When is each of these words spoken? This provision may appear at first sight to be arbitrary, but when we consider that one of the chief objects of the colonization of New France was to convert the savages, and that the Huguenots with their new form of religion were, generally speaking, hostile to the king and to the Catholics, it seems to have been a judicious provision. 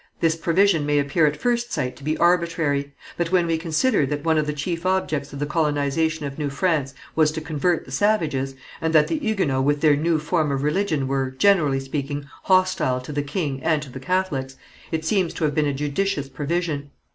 This 0.19 0.35
provision 0.35 0.83
may 0.83 0.97
appear 0.97 1.27
at 1.27 1.37
first 1.37 1.71
sight 1.71 1.95
to 1.97 2.03
be 2.03 2.17
arbitrary, 2.17 2.91
but 3.17 3.31
when 3.31 3.45
we 3.45 3.59
consider 3.59 4.03
that 4.07 4.23
one 4.23 4.39
of 4.39 4.47
the 4.47 4.51
chief 4.51 4.83
objects 4.83 5.31
of 5.31 5.37
the 5.37 5.45
colonization 5.45 6.25
of 6.25 6.39
New 6.39 6.49
France 6.49 6.95
was 7.15 7.31
to 7.33 7.39
convert 7.39 7.85
the 7.85 7.91
savages, 7.91 8.55
and 8.81 8.95
that 8.95 9.09
the 9.09 9.19
Huguenots 9.19 9.63
with 9.63 9.81
their 9.81 9.95
new 9.95 10.17
form 10.17 10.51
of 10.51 10.63
religion 10.63 11.07
were, 11.07 11.29
generally 11.29 11.79
speaking, 11.79 12.27
hostile 12.45 12.99
to 12.99 13.11
the 13.13 13.21
king 13.21 13.61
and 13.63 13.83
to 13.83 13.91
the 13.91 13.99
Catholics, 13.99 14.55
it 14.91 15.05
seems 15.05 15.35
to 15.35 15.43
have 15.43 15.53
been 15.53 15.67
a 15.67 15.71
judicious 15.71 16.27
provision. 16.29 16.89